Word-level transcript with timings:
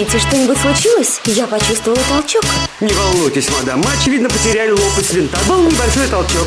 Извините, 0.00 0.18
что-нибудь 0.18 0.56
случилось? 0.56 1.20
Я 1.26 1.46
почувствовала 1.46 2.00
толчок. 2.08 2.42
Не 2.80 2.90
волнуйтесь, 2.90 3.50
мадам, 3.50 3.80
мы, 3.80 3.92
очевидно, 4.00 4.30
потеряли 4.30 4.70
лопасть 4.70 5.12
винта. 5.12 5.38
Был 5.46 5.62
небольшой 5.64 6.06
толчок. 6.08 6.46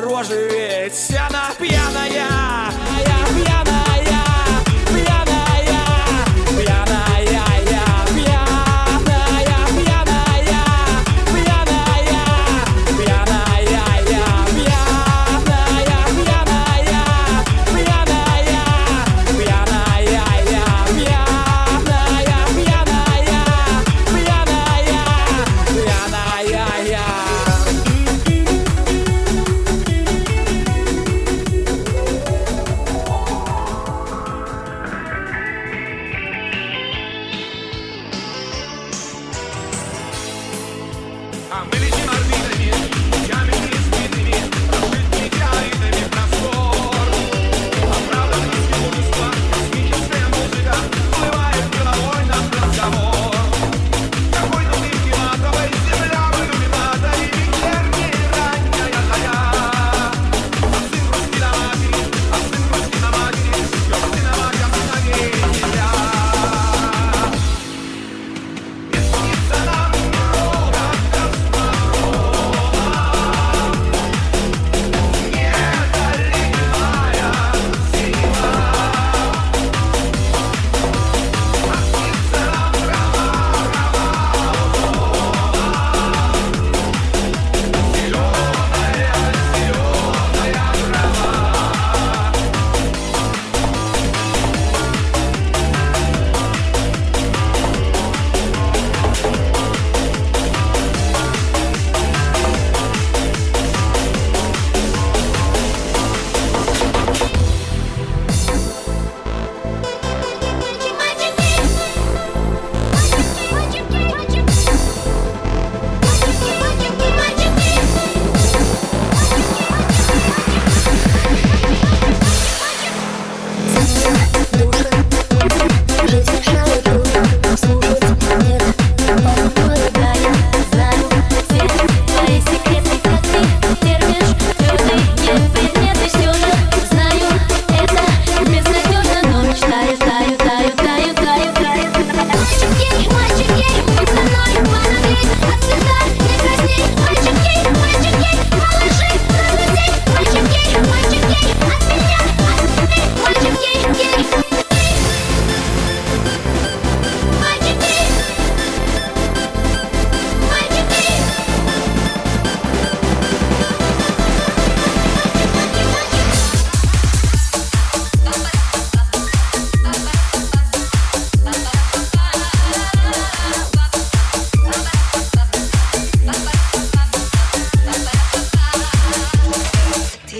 видно 0.00 0.06
по 0.06 0.16
роже 0.16 0.48
ведь 0.50 1.16
она 1.16 1.50
пьяная, 1.58 2.89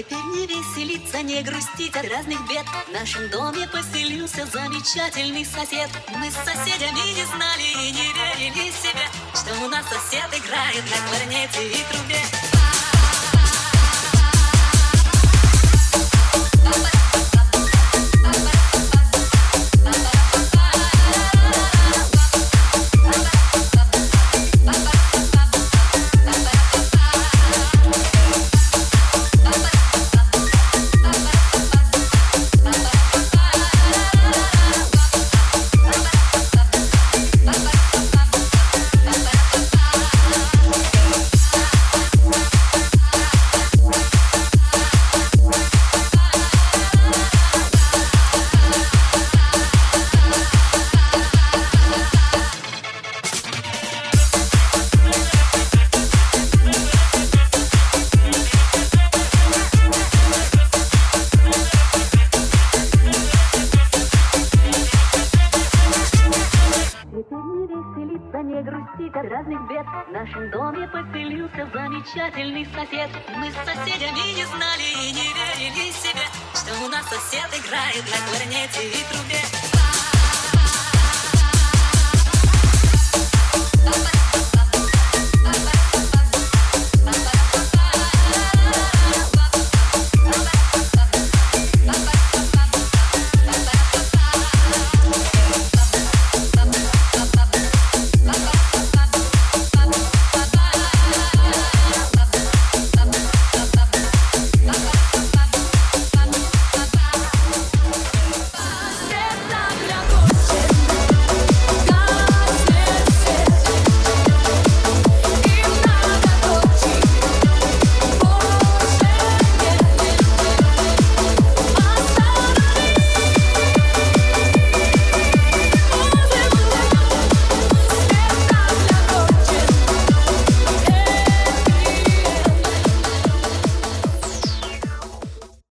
Теперь 0.00 0.24
не 0.34 0.46
веселиться, 0.46 1.20
не 1.20 1.42
грустить 1.42 1.94
от 1.94 2.08
разных 2.08 2.40
бед. 2.48 2.64
В 2.88 2.92
нашем 2.92 3.28
доме 3.28 3.68
поселился 3.68 4.46
замечательный 4.46 5.44
сосед. 5.44 5.90
Мы 6.16 6.30
с 6.30 6.36
соседями 6.36 7.14
не 7.14 7.26
знали 7.26 7.62
и 7.62 7.92
не 7.92 8.10
верили 8.14 8.70
себе 8.70 9.06
Что 9.34 9.62
у 9.62 9.68
нас 9.68 9.84
сосед 9.90 10.24
играет 10.32 10.84
на 10.84 11.06
кларнете 11.06 11.68
и 11.68 11.84
трубе. 11.92 12.22
Теперь 16.62 16.99
разных 69.40 69.68
бед. 69.68 69.86
В 70.08 70.12
нашем 70.12 70.50
доме 70.50 70.88
поселился 70.88 71.68
замечательный 71.72 72.66
сосед. 72.66 73.10
Мы 73.36 73.50
с 73.50 73.54
соседями 73.54 74.34
не 74.36 74.44
знали 74.44 74.82
и 74.82 75.12
не 75.12 75.28
верили 75.32 75.90
себе 75.92 76.26
Что 76.54 76.84
у 76.84 76.88
нас 76.88 77.04
сосед 77.06 77.48
играет 77.58 78.04
на 78.04 78.18
кларнете 78.28 78.88
и 78.88 79.04
трубе. 79.10 79.40
Папа 83.84 84.49